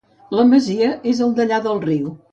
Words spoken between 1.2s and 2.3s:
al dellà del riu.